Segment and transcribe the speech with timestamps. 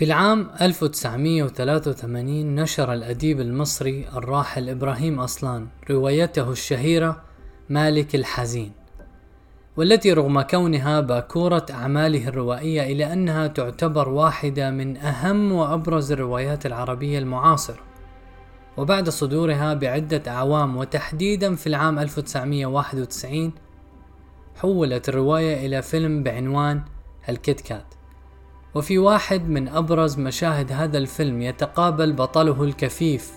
[0.00, 7.22] في العام 1983 نشر الأديب المصري الراحل إبراهيم أصلان روايته الشهيرة
[7.68, 8.72] مالك الحزين
[9.76, 17.18] والتي رغم كونها باكورة أعماله الروائية إلا أنها تعتبر واحدة من أهم وأبرز الروايات العربية
[17.18, 17.80] المعاصرة
[18.76, 23.52] وبعد صدورها بعدة أعوام وتحديدا في العام 1991
[24.56, 26.82] حولت الرواية إلى فيلم بعنوان
[27.28, 27.99] الكيت كات
[28.74, 33.32] وفي واحد من أبرز مشاهد هذا الفيلم يتقابل بطله الكفيف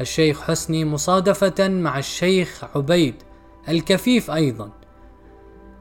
[0.00, 3.14] الشيخ حسني مصادفة مع الشيخ عبيد
[3.68, 4.70] الكفيف أيضا.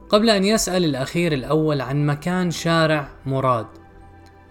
[0.10, 3.68] قبل أن يسأل الأخير الأول عن مكان شارع مراد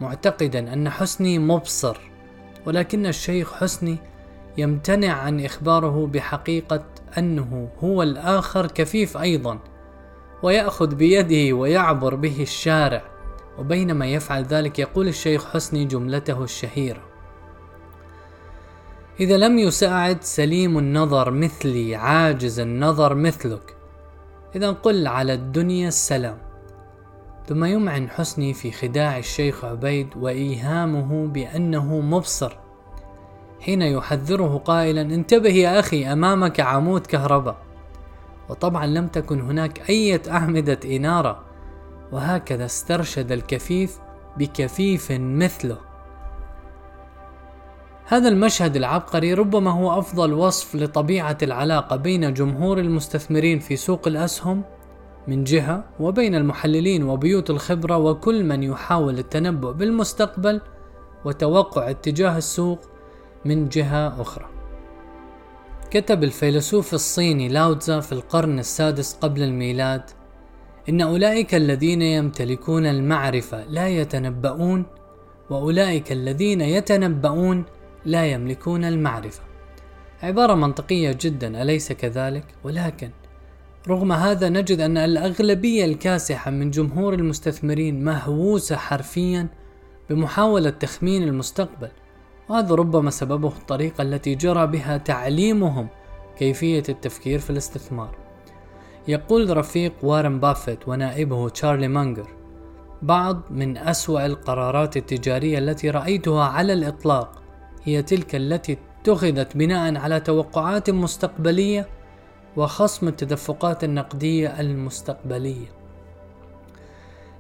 [0.01, 1.97] معتقدا أن حسني مبصر
[2.67, 3.99] ولكن الشيخ حسني
[4.59, 6.85] يمتنع عن إخباره بحقيقة
[7.19, 9.59] أنه هو الآخر كفيف أيضا
[10.43, 13.03] ويأخذ بيده ويعبر به الشارع.
[13.59, 17.03] وبينما يفعل ذلك يقول الشيخ حسني جملته الشهيرة.
[19.21, 23.77] إذا لم يساعد سليم النظر مثلي عاجز النظر مثلك.
[24.57, 26.39] إذا قل على الدنيا السلام.
[27.47, 32.57] ثم يمعن حسني في خداع الشيخ عبيد وإيهامه بأنه مبصر.
[33.61, 37.57] حين يحذره قائلا انتبه يا أخي أمامك عمود كهرباء.
[38.49, 41.50] وطبعا لم تكن هناك أي أعمدة إنارة.
[42.13, 43.99] وهكذا استرشد الكفيف
[44.37, 45.77] بكفيف مثله.
[48.07, 54.63] هذا المشهد العبقري ربما هو أفضل وصف لطبيعة العلاقة بين جمهور المستثمرين في سوق الأسهم
[55.29, 60.61] من جهة وبين المحللين وبيوت الخبرة وكل من يحاول التنبؤ بالمستقبل
[61.25, 62.81] وتوقع اتجاه السوق
[63.45, 64.47] من جهة أخرى.
[65.91, 70.03] كتب الفيلسوف الصيني لاوتزا في القرن السادس قبل الميلاد
[70.91, 74.87] إن أولئك الذين يمتلكون المعرفة لا يتنبؤون
[75.51, 77.65] وأولئك الذين يتنبؤون
[78.05, 79.43] لا يملكون المعرفة.
[80.23, 83.11] عبارة منطقية جدا أليس كذلك؟ ولكن
[83.89, 89.49] رغم هذا نجد أن الأغلبية الكاسحة من جمهور المستثمرين مهووسة حرفيا
[90.11, 91.89] بمحاولة تخمين المستقبل
[92.49, 95.89] وهذا ربما سببه الطريقة التي جرى بها تعليمهم
[96.39, 98.30] كيفية التفكير في الاستثمار.
[99.09, 102.29] يقول رفيق وارن بافيت ونائبه تشارلي مانجر
[103.03, 107.43] بعض من أسوأ القرارات التجارية التي رأيتها على الإطلاق
[107.85, 111.89] هي تلك التي اتخذت بناء على توقعات مستقبلية
[112.57, 115.67] وخصم التدفقات النقدية المستقبلية.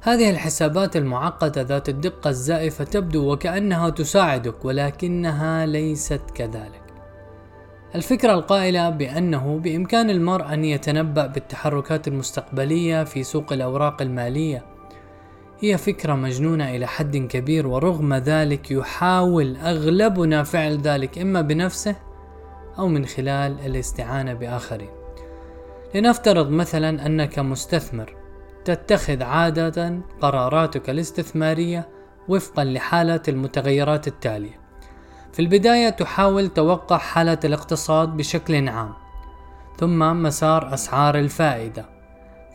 [0.00, 6.89] هذه الحسابات المعقدة ذات الدقة الزائفة تبدو وكأنها تساعدك ولكنها ليست كذلك.
[7.94, 14.64] الفكرة القائلة بأنه بإمكان المرء أن يتنبأ بالتحركات المستقبلية في سوق الأوراق المالية.
[15.60, 21.96] هي فكرة مجنونة إلى حد كبير ورغم ذلك يحاول أغلبنا فعل ذلك إما بنفسه
[22.78, 24.90] أو من خلال الاستعانة بآخرين.
[25.94, 28.16] لنفترض مثلا أنك مستثمر.
[28.64, 31.88] تتخذ عادة قراراتك الاستثمارية
[32.28, 34.59] وفقا لحالة المتغيرات التالية.
[35.32, 38.92] في البداية تحاول توقع حالة الاقتصاد بشكل عام
[39.78, 41.84] ثم مسار أسعار الفائدة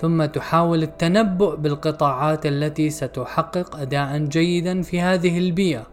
[0.02, 5.88] ثم تحاول التنبؤ بالقطاعات التي ستحقق أداء جيدا في هذه البيئة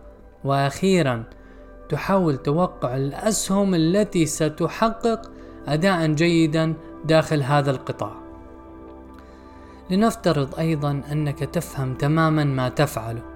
[0.44, 1.24] وأخيرا
[1.88, 5.30] تحاول توقع الأسهم التي ستحقق
[5.68, 8.12] أداء جيدا داخل هذا القطاع.
[9.90, 13.31] لنفترض أيضا أنك تفهم تماما ما تفعله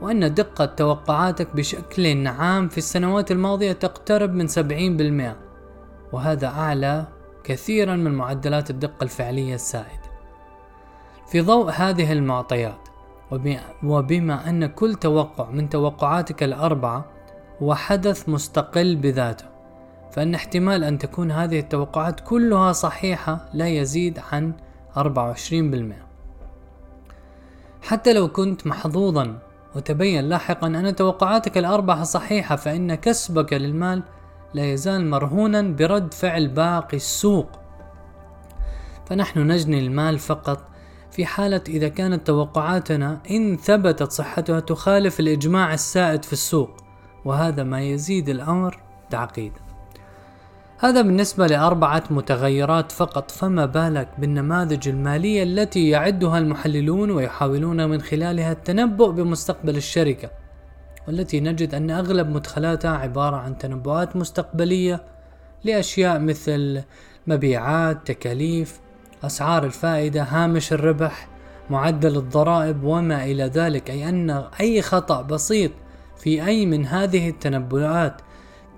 [0.00, 4.48] وأن دقة توقعاتك بشكل عام في السنوات الماضية تقترب من
[5.32, 5.36] 70%
[6.12, 7.06] وهذا أعلى
[7.44, 10.10] كثيرا من معدلات الدقة الفعلية السائدة
[11.26, 12.88] في ضوء هذه المعطيات
[13.82, 17.04] وبما أن كل توقع من توقعاتك الأربعة
[17.62, 19.44] هو حدث مستقل بذاته
[20.12, 24.52] فإن احتمال أن تكون هذه التوقعات كلها صحيحة لا يزيد عن
[24.98, 25.02] 24%
[27.82, 29.38] حتى لو كنت محظوظا
[29.74, 34.02] وتبين لاحقا أن توقعاتك الأربعة صحيحة فإن كسبك للمال
[34.54, 37.50] لا يزال مرهونا برد فعل باقي السوق.
[39.06, 40.64] فنحن نجني المال فقط
[41.10, 46.70] في حالة إذا كانت توقعاتنا إن ثبتت صحتها تخالف الإجماع السائد في السوق
[47.24, 48.80] وهذا ما يزيد الأمر
[49.10, 49.69] تعقيدا.
[50.82, 58.52] هذا بالنسبة لأربعة متغيرات فقط فما بالك بالنماذج المالية التي يعدها المحللون ويحاولون من خلالها
[58.52, 60.30] التنبؤ بمستقبل الشركة
[61.08, 65.02] والتي نجد أن أغلب مدخلاتها عبارة عن تنبؤات مستقبلية
[65.64, 66.82] لأشياء مثل
[67.26, 68.80] مبيعات، تكاليف،
[69.24, 71.28] أسعار الفائدة، هامش الربح،
[71.70, 74.30] معدل الضرائب وما إلى ذلك أي أن
[74.60, 75.70] أي خطأ بسيط
[76.16, 78.22] في أي من هذه التنبؤات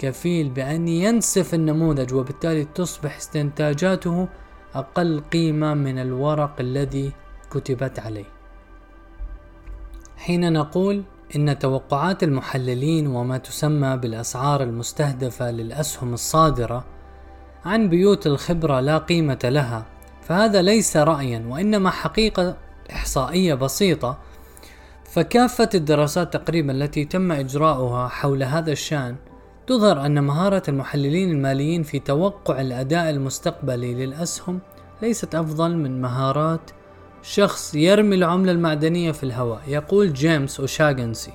[0.02, 4.28] كفيل بأن ينسف النموذج وبالتالي تصبح استنتاجاته
[4.74, 7.12] أقل قيمة من الورق الذي
[7.50, 8.24] كتبت عليه.
[10.16, 11.02] حين نقول
[11.36, 16.84] إن توقعات المحللين وما تسمى بالأسعار المستهدفة للأسهم الصادرة
[17.64, 19.86] عن بيوت الخبرة لا قيمة لها،
[20.22, 22.56] فهذا ليس رأيا وإنما حقيقة
[22.92, 24.18] إحصائية بسيطة
[25.04, 29.16] فكافة الدراسات تقريبا التي تم إجراؤها حول هذا الشأن
[29.66, 34.60] تظهر أن مهارة المحللين الماليين في توقع الأداء المستقبلي للأسهم
[35.02, 36.70] ليست أفضل من مهارات
[37.22, 39.62] شخص يرمي العملة المعدنية في الهواء.
[39.68, 41.32] يقول جيمس أوشاغنسي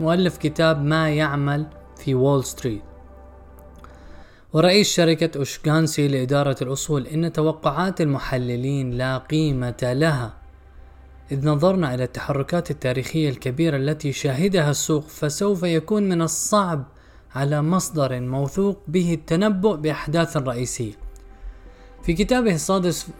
[0.00, 1.66] مؤلف كتاب ما يعمل
[1.96, 2.82] في وول ستريت.
[4.52, 10.34] ورئيس شركة أوشغانسي لإدارة الأصول إن توقعات المحللين لا قيمة لها.
[11.32, 16.84] إذا نظرنا إلى التحركات التاريخية الكبيرة التي شهدها السوق فسوف يكون من الصعب
[17.36, 20.92] على مصدر موثوق به التنبؤ بأحداث رئيسية.
[22.02, 22.54] في كتابه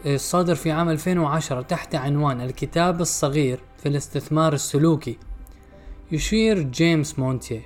[0.05, 5.17] الصادر في عام 2010 تحت عنوان الكتاب الصغير في الاستثمار السلوكي
[6.11, 7.65] يشير جيمس مونتيه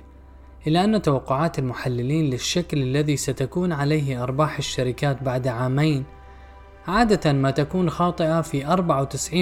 [0.66, 6.04] إلى أن توقعات المحللين للشكل الذي ستكون عليه أرباح الشركات بعد عامين
[6.86, 8.66] عادة ما تكون خاطئة في
[9.30, 9.34] 94%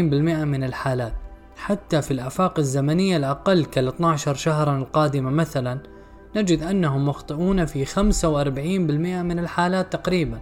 [0.44, 1.14] من الحالات
[1.56, 5.80] حتى في الآفاق الزمنية الأقل كال 12 شهرا القادمة مثلا
[6.36, 10.40] نجد أنهم مخطئون في 45% من الحالات تقريبا.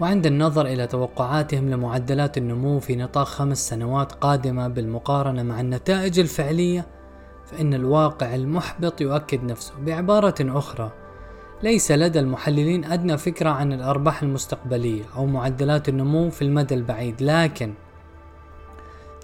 [0.00, 6.86] وعند النظر إلى توقعاتهم لمعدلات النمو في نطاق خمس سنوات قادمة بالمقارنة مع النتائج الفعلية
[7.44, 10.90] فإن الواقع المحبط يؤكد نفسه بعبارة أخرى.
[11.62, 17.74] ليس لدى المحللين أدنى فكرة عن الأرباح المستقبلية أو معدلات النمو في المدى البعيد لكن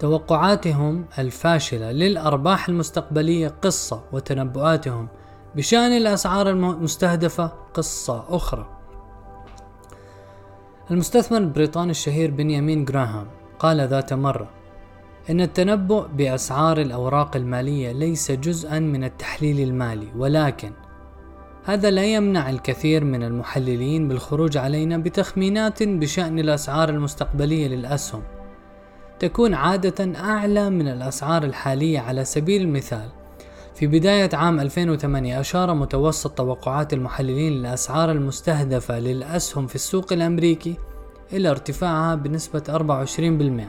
[0.00, 5.08] توقعاتهم الفاشلة للأرباح المستقبلية قصة وتنبؤاتهم
[5.56, 8.66] بشأن الأسعار المستهدفة قصة أخرى.
[10.90, 13.26] المستثمر البريطاني الشهير بنيامين جراهام
[13.58, 14.48] قال ذات مرة:
[15.30, 20.72] إن التنبؤ بأسعار الأوراق المالية ليس جزءا من التحليل المالي ولكن
[21.64, 28.22] هذا لا يمنع الكثير من المحللين بالخروج علينا بتخمينات بشأن الأسعار المستقبلية للأسهم
[29.20, 33.08] تكون عادة أعلى من الأسعار الحالية على سبيل المثال.
[33.74, 40.76] في بداية عام 2008 أشار متوسط توقعات المحللين للأسعار المستهدفة للأسهم في السوق الأمريكي
[41.32, 43.68] إلى ارتفاعها بنسبة 24%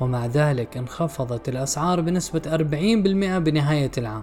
[0.00, 4.22] ومع ذلك انخفضت الأسعار بنسبة 40% بنهاية العام.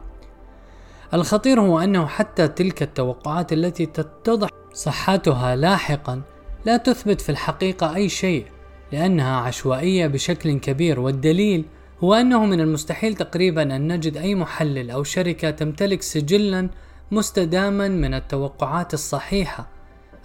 [1.14, 6.22] الخطير هو أنه حتى تلك التوقعات التي تتضح صحتها لاحقا
[6.66, 8.46] لا تثبت في الحقيقة أي شيء.
[8.92, 11.66] لأنها عشوائية بشكل كبير والدليل
[12.04, 16.70] هو أنه من المستحيل تقريبا أن نجد أي محلل أو شركة تمتلك سجلا
[17.12, 19.68] مستداما من التوقعات الصحيحة.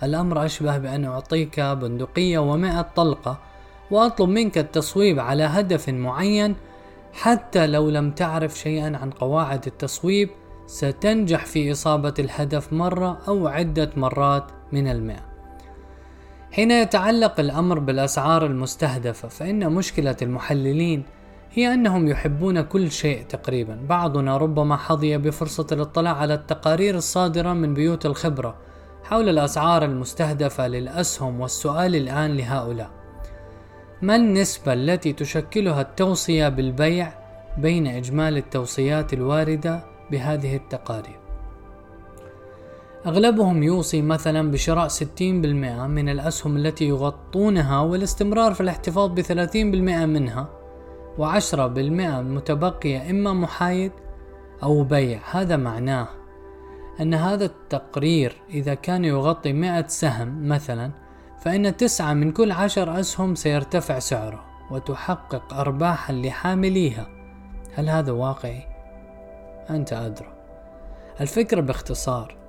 [0.02, 3.38] الأمر أشبه بأن أعطيك بندقية ومائة طلقة
[3.90, 6.54] وأطلب منك التصويب على هدف معين.
[7.12, 10.30] حتى لو لم تعرف شيئا عن قواعد التصويب
[10.66, 15.33] ستنجح في إصابة الهدف مرة أو عدة مرات من المئة
[16.54, 21.02] حين يتعلق الأمر بالأسعار المستهدفة فإن مشكلة المحللين
[21.52, 23.78] هي أنهم يحبون كل شيء تقريبا.
[23.88, 28.56] بعضنا ربما حظي بفرصة الاطلاع على التقارير الصادرة من بيوت الخبرة
[29.04, 32.90] حول الأسعار المستهدفة للأسهم والسؤال الآن لهؤلاء.
[34.02, 37.12] ما النسبة التي تشكلها التوصية بالبيع
[37.58, 39.80] بين إجمالي التوصيات الواردة
[40.10, 41.23] بهذه التقارير؟
[43.06, 49.56] أغلبهم يوصي مثلا بشراء 60% من الأسهم التي يغطونها والاستمرار في الاحتفاظ ب 30%
[50.06, 50.48] منها
[51.18, 53.92] و10% المتبقية إما محايد
[54.62, 55.20] أو بيع.
[55.30, 56.08] هذا معناه
[57.00, 60.90] أن هذا التقرير إذا كان يغطي 100 سهم مثلا
[61.40, 67.06] فإن تسعة من كل عشر أسهم سيرتفع سعره وتحقق أرباحا لحامليها.
[67.74, 68.62] هل هذا واقعي؟
[69.70, 70.34] أنت أدرى.
[71.20, 72.43] الفكرة باختصار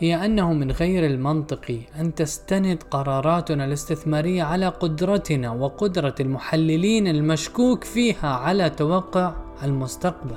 [0.00, 8.28] هي أنه من غير المنطقي أن تستند قراراتنا الاستثمارية على قدرتنا وقدرة المحللين المشكوك فيها
[8.28, 10.36] على توقع المستقبل.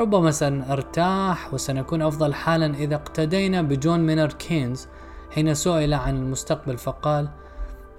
[0.00, 4.88] ربما سنرتاح وسنكون أفضل حالا إذا اقتدينا بجون مينر كينز
[5.30, 7.28] حين سئل عن المستقبل فقال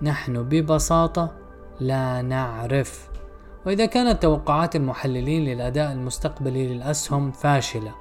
[0.02, 1.32] نحن ببساطة
[1.80, 3.10] لا نعرف
[3.66, 8.01] وإذا كانت توقعات المحللين للأداء المستقبلي للأسهم فاشلة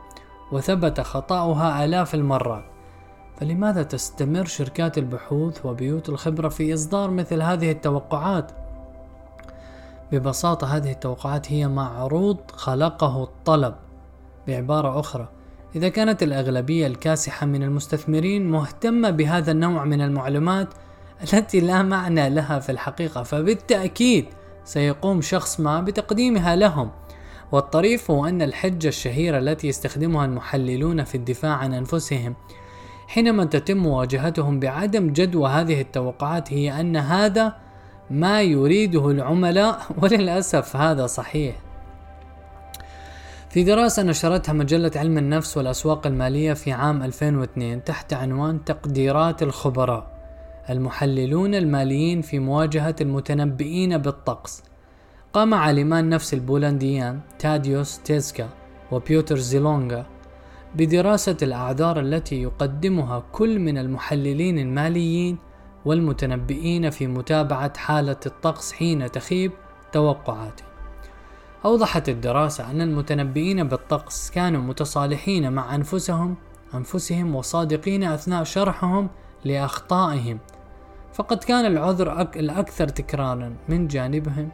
[0.52, 2.64] وثبت خطأها آلاف المرات
[3.40, 8.52] فلماذا تستمر شركات البحوث وبيوت الخبرة في إصدار مثل هذه التوقعات؟
[10.12, 13.75] ببساطة هذه التوقعات هي معروض خلقه الطلب
[14.47, 15.28] بعبارة أخرى.
[15.76, 20.69] إذا كانت الأغلبية الكاسحة من المستثمرين مهتمة بهذا النوع من المعلومات
[21.23, 24.26] التي لا معنى لها في الحقيقة فبالتأكيد
[24.64, 26.90] سيقوم شخص ما بتقديمها لهم.
[27.52, 32.35] والطريف هو أن الحجة الشهيرة التي يستخدمها المحللون في الدفاع عن أنفسهم
[33.07, 37.57] حينما تتم مواجهتهم بعدم جدوى هذه التوقعات هي أن هذا
[38.11, 41.57] ما يريده العملاء وللأسف هذا صحيح.
[43.50, 50.21] في دراسة نشرتها مجلة علم النفس والأسواق المالية في عام 2002 تحت عنوان تقديرات الخبراء
[50.71, 54.69] المحللون الماليين في مواجهة المتنبئين بالطقس.
[55.32, 58.49] قام عالمان نفس البولنديان تاديوس تيزكا
[58.90, 60.06] وبيوتر زيلونغا
[60.75, 65.38] بدراسة الأعذار التي يقدمها كل من المحللين الماليين
[65.84, 69.52] والمتنبئين في متابعة حالة الطقس حين تخيب
[69.92, 70.64] توقعاته.
[71.64, 76.37] أوضحت الدراسة أن المتنبئين بالطقس كانوا متصالحين مع أنفسهم
[76.75, 79.08] أنفسهم وصادقين أثناء شرحهم
[79.44, 80.38] لأخطائهم
[81.12, 84.50] فقد كان العذر الأكثر تكرارا من جانبهم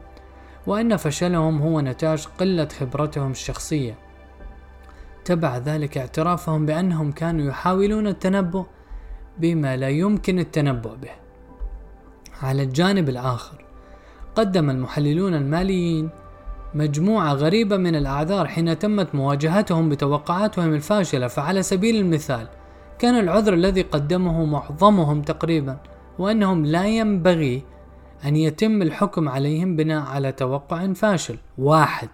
[0.66, 3.94] وأن فشلهم هو نتاج قلة خبرتهم الشخصية.
[5.24, 8.64] تبع ذلك اعترافهم بأنهم كانوا يحاولون التنبؤ
[9.38, 11.10] بما لا يمكن التنبؤ به.
[12.42, 13.64] على الجانب الآخر
[14.36, 16.10] قدم المحللون الماليين
[16.74, 22.48] مجموعة غريبة من الأعذار حين تمت مواجهتهم بتوقعاتهم الفاشلة فعلى سبيل المثال
[22.98, 25.76] كان العذر الذي قدمه معظمهم تقريبا
[26.18, 27.62] وأنهم لا ينبغي
[28.24, 32.08] أن يتم الحكم عليهم بناء على توقع فاشل واحد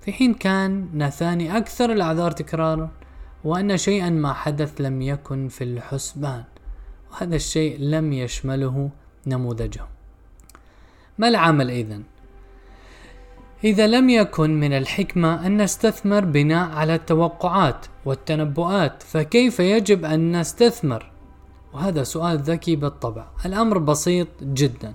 [0.00, 2.90] في حين كان ثاني أكثر الأعذار تكرارا
[3.44, 6.44] وأن شيئا ما حدث لم يكن في الحسبان
[7.12, 8.90] وهذا الشيء لم يشمله
[9.26, 9.86] نموذجهم
[11.18, 12.02] ما العمل إذن؟
[13.64, 21.10] إذا لم يكن من الحكمة أن نستثمر بناء على التوقعات والتنبؤات فكيف يجب أن نستثمر؟
[21.72, 24.94] وهذا سؤال ذكي بالطبع الأمر بسيط جدا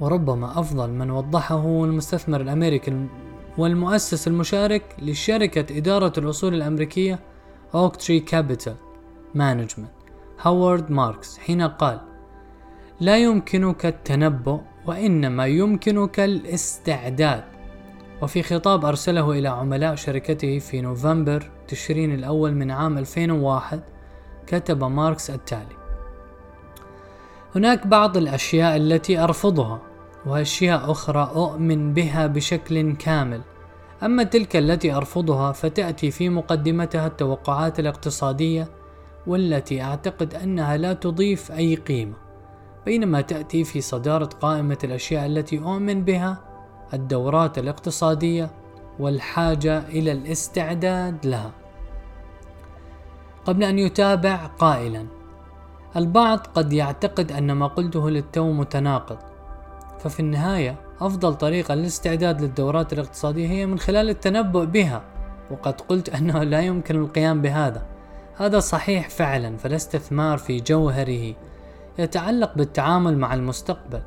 [0.00, 3.06] وربما أفضل من وضحه المستثمر الأمريكي
[3.58, 7.18] والمؤسس المشارك لشركة إدارة الأصول الأمريكية
[7.74, 8.74] Oaktree Capital
[9.34, 9.90] Management
[10.42, 12.00] هوارد ماركس حين قال
[13.00, 17.44] لا يمكنك التنبؤ وإنما يمكنك الاستعداد
[18.22, 23.80] وفي خطاب أرسله إلى عملاء شركته في نوفمبر تشرين الأول من عام 2001
[24.46, 25.85] كتب ماركس التالي
[27.56, 29.80] هناك بعض الأشياء التي أرفضها
[30.26, 33.40] وأشياء أخرى أؤمن بها بشكل كامل.
[34.02, 38.68] أما تلك التي أرفضها فتأتي في مقدمتها التوقعات الاقتصادية
[39.26, 42.14] والتي أعتقد أنها لا تضيف أي قيمة.
[42.86, 46.44] بينما تأتي في صدارة قائمة الأشياء التي أؤمن بها
[46.94, 48.50] الدورات الاقتصادية
[48.98, 51.52] والحاجة إلى الاستعداد لها.
[53.44, 55.15] قبل أن يتابع قائلا
[55.96, 59.18] البعض قد يعتقد أن ما قلته للتو متناقض
[59.98, 65.02] ففي النهاية أفضل طريقة للاستعداد للدورات الاقتصادية هي من خلال التنبؤ بها
[65.50, 67.86] وقد قلت أنه لا يمكن القيام بهذا.
[68.36, 71.34] هذا صحيح فعلا فالاستثمار في جوهره
[71.98, 74.02] يتعلق بالتعامل مع المستقبل.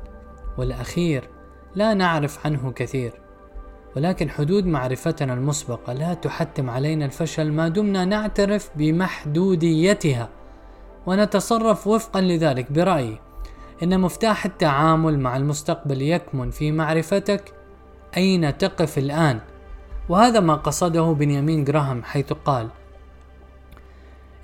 [0.58, 1.28] والأخير
[1.74, 3.12] لا نعرف عنه كثير
[3.96, 10.28] ولكن حدود معرفتنا المسبقة لا تحتم علينا الفشل ما دمنا نعترف بمحدوديتها.
[11.06, 13.18] ونتصرف وفقا لذلك برأيي.
[13.82, 17.52] إن مفتاح التعامل مع المستقبل يكمن في معرفتك
[18.16, 19.40] أين تقف الآن؟
[20.08, 22.68] وهذا ما قصده بنيامين جراهام حيث قال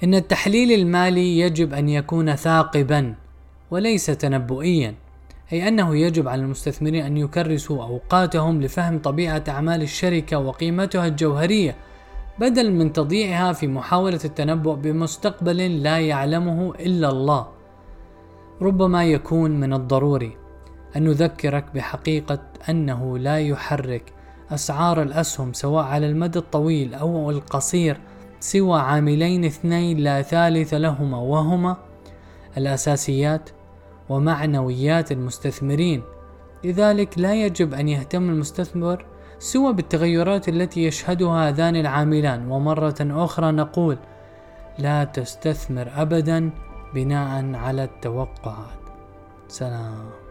[0.05, 3.15] إن التحليل المالي يجب أن يكون ثاقبا
[3.71, 4.95] وليس تنبؤيا
[5.53, 11.77] أي أنه يجب على المستثمرين أن يكرسوا أوقاتهم لفهم طبيعة أعمال الشركة وقيمتها الجوهرية
[12.39, 17.49] بدل من تضييعها في محاولة التنبؤ بمستقبل لا يعلمه إلا الله
[18.63, 20.37] ربما يكون من الضروري
[20.97, 22.39] أن نذكرك بحقيقة
[22.69, 24.13] أنه لا يحرك
[24.51, 28.01] أسعار الأسهم سواء على المدى الطويل أو القصير
[28.41, 31.77] سوى عاملين اثنين لا ثالث لهما وهما
[32.57, 33.51] الأساسيات
[34.09, 36.03] ومعنويات المستثمرين.
[36.65, 39.07] لذلك لا يجب أن يهتم المستثمر
[39.39, 42.51] سوى بالتغيرات التي يشهدها هذان العاملان.
[42.51, 43.99] ومرة أخرى نقول
[44.79, 46.51] لا تستثمر أبدا
[46.95, 48.83] بناء على التوقعات.
[49.49, 50.26] سلام.